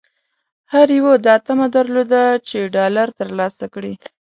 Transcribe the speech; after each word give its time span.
هر 0.73 0.87
یوه 0.99 1.13
دا 1.25 1.35
طمعه 1.45 1.67
درلوده 1.75 2.23
چې 2.47 2.57
ډالر 2.75 3.07
ترلاسه 3.19 3.65
کړي. 3.73 3.93